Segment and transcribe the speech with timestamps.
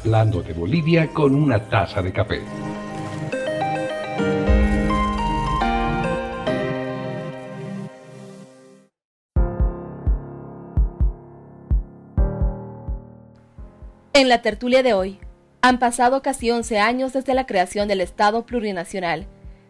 [0.00, 2.40] hablando de Bolivia con una taza de café.
[14.14, 15.18] En la tertulia de hoy,
[15.60, 19.26] han pasado casi 11 años desde la creación del Estado plurinacional,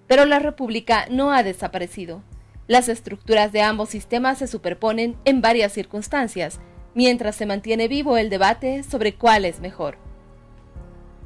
[0.07, 2.23] pero la República no ha desaparecido.
[2.69, 6.61] Las estructuras de ambos sistemas se superponen en varias circunstancias,
[6.95, 10.10] mientras se mantiene vivo el debate sobre cuál es mejor.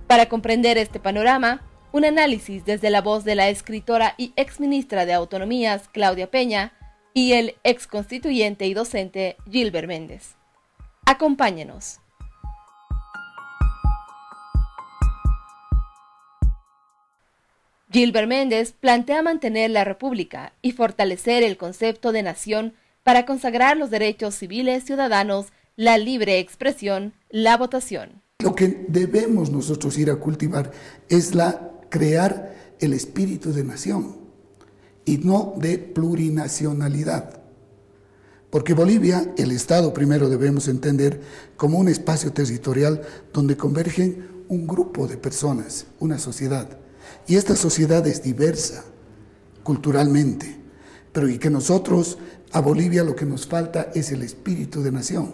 [0.07, 5.15] Para comprender este panorama, un análisis desde la voz de la escritora y exministra de
[5.15, 6.73] Autonomías, Claudia Peña,
[7.15, 10.35] y el ex constituyente y docente Gilbert Méndez.
[11.07, 12.01] Acompáñenos.
[17.93, 22.75] Gilbert Méndez plantea mantener la República y fortalecer el concepto de nación
[23.05, 28.24] para consagrar los derechos civiles ciudadanos, la libre expresión, la votación.
[28.45, 30.71] Lo que debemos nosotros ir a cultivar
[31.09, 34.19] es la crear el espíritu de nación
[35.07, 37.41] y no de plurinacionalidad.
[38.51, 41.23] Porque Bolivia, el Estado primero debemos entender
[41.57, 43.01] como un espacio territorial
[43.33, 46.69] donde convergen un grupo de personas, una sociedad
[47.27, 48.85] y esta sociedad es diversa
[49.63, 50.55] culturalmente,
[51.15, 52.19] pero y que nosotros
[52.53, 55.33] a Bolivia lo que nos falta es el espíritu de nación,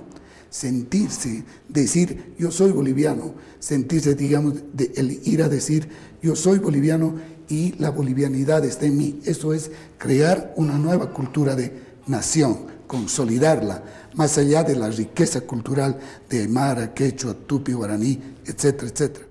[0.51, 5.89] sentirse, decir yo soy boliviano, sentirse, digamos, de, el ir a decir
[6.23, 7.15] yo soy boliviano
[7.48, 9.21] y la bolivianidad está en mí.
[9.25, 11.73] Eso es crear una nueva cultura de
[12.06, 13.83] nación, consolidarla,
[14.15, 19.27] más allá de la riqueza cultural de Aymara, Quechua, Tupi, Guaraní, etcétera, etcétera.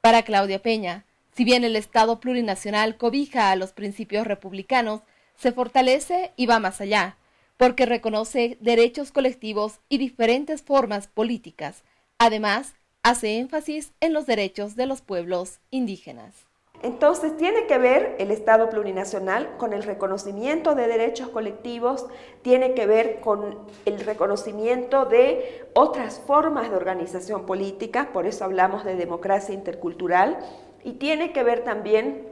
[0.00, 1.04] Para Claudia Peña,
[1.36, 5.00] si bien el Estado plurinacional cobija a los principios republicanos,
[5.36, 7.16] se fortalece y va más allá,
[7.60, 11.84] porque reconoce derechos colectivos y diferentes formas políticas.
[12.18, 12.72] Además,
[13.02, 16.46] hace énfasis en los derechos de los pueblos indígenas.
[16.82, 22.06] Entonces tiene que ver el Estado plurinacional con el reconocimiento de derechos colectivos,
[22.40, 28.86] tiene que ver con el reconocimiento de otras formas de organización política, por eso hablamos
[28.86, 30.38] de democracia intercultural,
[30.82, 32.29] y tiene que ver también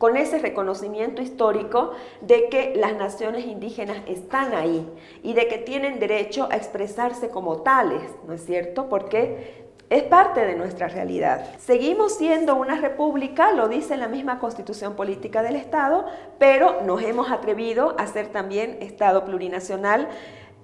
[0.00, 4.88] con ese reconocimiento histórico de que las naciones indígenas están ahí
[5.22, 8.88] y de que tienen derecho a expresarse como tales, ¿no es cierto?
[8.88, 11.54] Porque es parte de nuestra realidad.
[11.58, 16.06] Seguimos siendo una república, lo dice la misma constitución política del Estado,
[16.38, 20.08] pero nos hemos atrevido a ser también Estado plurinacional.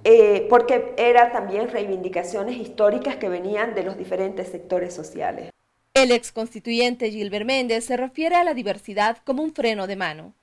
[0.08, 5.50] Eh, porque eran también reivindicaciones históricas que venían de los diferentes sectores sociales.
[5.97, 10.34] El ex constituyente Gilbert Méndez se refiere a la diversidad como un freno de mano,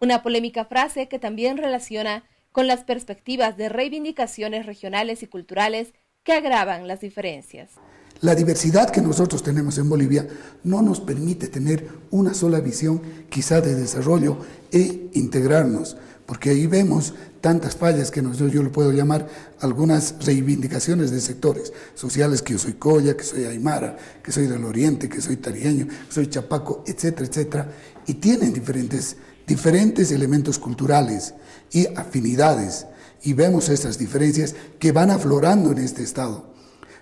[0.00, 5.92] una polémica frase que también relaciona con las perspectivas de reivindicaciones regionales y culturales
[6.22, 7.72] que agravan las diferencias.
[8.22, 10.26] La diversidad que nosotros tenemos en Bolivia
[10.64, 14.38] no nos permite tener una sola visión quizá de desarrollo
[14.70, 19.28] e integrarnos, porque ahí vemos tantas fallas que yo lo puedo llamar
[19.60, 24.64] algunas reivindicaciones de sectores sociales, que yo soy Coya, que soy Aymara, que soy del
[24.64, 27.72] Oriente, que soy Tarieño, que soy Chapaco, etcétera, etcétera,
[28.06, 29.16] y tienen diferentes,
[29.46, 31.34] diferentes elementos culturales
[31.72, 32.86] y afinidades,
[33.24, 36.52] y vemos estas diferencias que van aflorando en este Estado.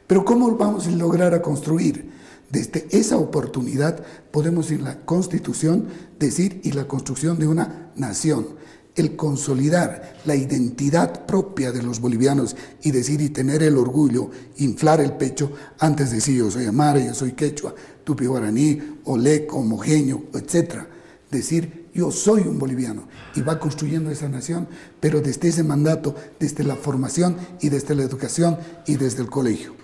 [0.06, 2.10] Pero ¿cómo vamos a lograr a construir?
[2.50, 5.86] Desde esa oportunidad podemos en la Constitución
[6.19, 8.59] decir y la construcción de una nación
[8.96, 15.00] el consolidar la identidad propia de los bolivianos y decir y tener el orgullo, inflar
[15.00, 17.74] el pecho antes de decir yo soy amara, yo soy quechua,
[18.04, 20.84] tupi guaraní, oleco, mojeño, etc.
[21.30, 24.68] Decir yo soy un boliviano y va construyendo esa nación,
[25.00, 29.80] pero desde ese mandato, desde la formación y desde la educación y desde el colegio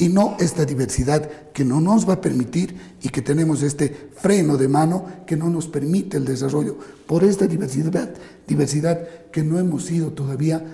[0.00, 4.56] y no esta diversidad que no nos va a permitir y que tenemos este freno
[4.56, 8.14] de mano que no nos permite el desarrollo por esta diversidad,
[8.46, 10.64] diversidad que no hemos ido todavía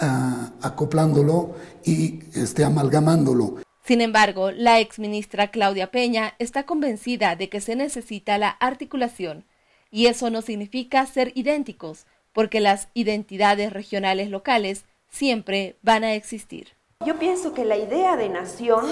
[0.00, 3.56] ah, acoplándolo y este, amalgamándolo.
[3.86, 9.46] Sin embargo, la exministra Claudia Peña está convencida de que se necesita la articulación
[9.90, 16.68] y eso no significa ser idénticos, porque las identidades regionales locales siempre van a existir.
[17.00, 18.84] Yo pienso que la idea de nación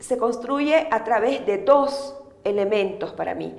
[0.00, 3.54] se construye a través de dos elementos para mí.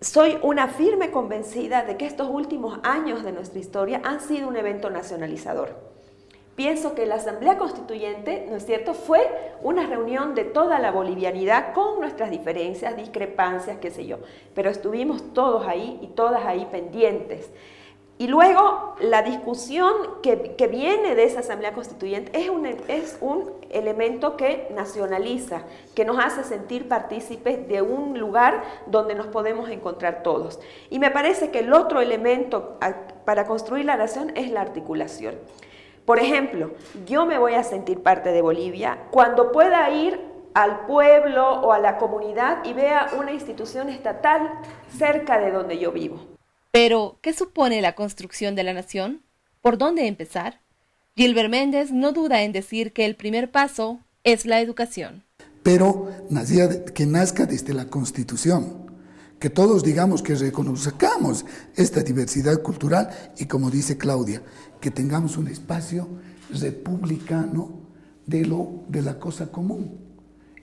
[0.00, 4.56] Soy una firme convencida de que estos últimos años de nuestra historia han sido un
[4.56, 5.76] evento nacionalizador.
[6.56, 9.20] Pienso que la Asamblea Constituyente, ¿no es cierto?, fue
[9.62, 14.18] una reunión de toda la bolivianidad con nuestras diferencias, discrepancias, qué sé yo,
[14.54, 17.50] pero estuvimos todos ahí y todas ahí pendientes.
[18.20, 24.36] Y luego la discusión que, viene de esa Asamblea Constituyente es un, es un elemento
[24.36, 25.62] que nacionaliza,
[25.94, 30.60] que nos hace sentir partícipes de un lugar donde nos podemos encontrar todos.
[30.90, 32.78] Y me parece que el otro elemento
[33.24, 35.36] para construir la nación es la articulación.
[36.04, 36.72] Por ejemplo,
[37.06, 40.20] yo me voy a sentir parte de Bolivia cuando pueda ir
[40.52, 44.52] al pueblo o a la comunidad y vea una institución estatal
[44.90, 46.18] cerca de donde yo vivo.
[46.72, 49.22] Pero, ¿qué supone la construcción de la nación?
[49.60, 50.60] ¿Por dónde empezar?
[51.16, 55.24] Gilbert Méndez no duda en decir que el primer paso es la educación.
[55.62, 56.08] Pero
[56.94, 58.86] que nazca desde la Constitución,
[59.38, 61.44] que todos digamos que reconozcamos
[61.74, 64.42] esta diversidad cultural y como dice Claudia,
[64.80, 66.08] que tengamos un espacio
[66.50, 67.80] republicano
[68.26, 70.09] de, lo, de la cosa común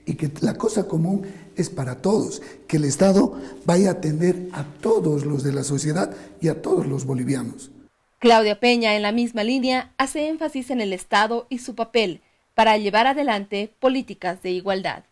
[0.08, 4.64] y que la cosa común es para todos, que el Estado vaya a atender a
[4.64, 7.70] todos los de la sociedad y a todos los bolivianos.
[8.18, 12.22] Claudia Peña, en la misma línea, hace énfasis en el Estado y su papel
[12.54, 15.04] para llevar adelante políticas de igualdad.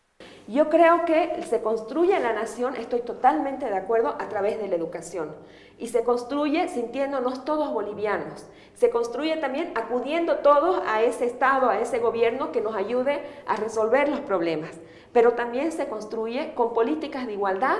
[0.48, 4.76] Yo creo que se construye la nación, estoy totalmente de acuerdo, a través de la
[4.76, 5.34] educación.
[5.78, 8.46] Y se construye sintiéndonos todos bolivianos.
[8.74, 13.56] Se construye también acudiendo todos a ese Estado, a ese gobierno que nos ayude a
[13.56, 14.70] resolver los problemas.
[15.12, 17.78] Pero también se construye con políticas de igualdad,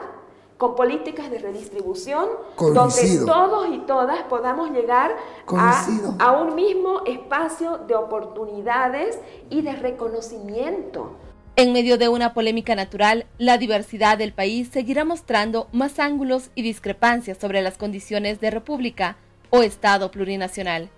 [0.58, 2.28] con políticas de redistribución,
[2.58, 5.14] donde todos y todas podamos llegar
[5.46, 5.86] a,
[6.18, 9.20] a un mismo espacio de oportunidades
[9.50, 11.10] y de reconocimiento.
[11.58, 16.60] En medio de una polémica natural, la diversidad del país seguirá mostrando más ángulos y
[16.60, 19.16] discrepancias sobre las condiciones de república
[19.48, 20.90] o Estado plurinacional,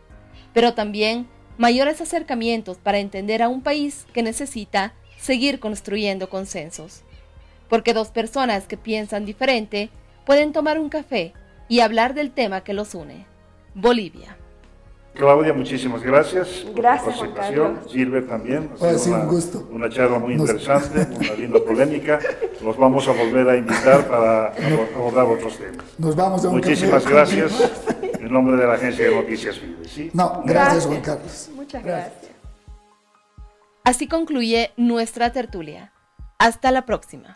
[0.52, 1.28] pero también
[1.58, 7.02] mayores acercamientos para entender a un país que necesita seguir construyendo consensos.
[7.68, 9.90] Porque dos personas que piensan diferente
[10.26, 11.34] pueden tomar un café
[11.68, 13.26] y hablar del tema que los une.
[13.76, 14.36] Bolivia.
[15.18, 16.64] Claudia, muchísimas gracias.
[16.76, 17.80] Gracias, por participación.
[17.88, 18.70] Gilbert también.
[18.80, 19.68] Ha sido una, un gusto.
[19.72, 22.20] Una charla muy interesante, una linda polémica.
[22.62, 24.52] Nos vamos a volver a invitar para
[24.94, 25.84] abordar otros temas.
[25.98, 27.52] Nos vamos a un Muchísimas gracias.
[28.20, 29.88] En nombre de la Agencia de Noticias Vive.
[29.88, 30.10] ¿sí?
[30.14, 31.50] No, gracias, Juan Carlos.
[31.56, 32.32] Muchas gracias.
[33.82, 35.92] Así concluye nuestra tertulia.
[36.38, 37.34] Hasta la próxima.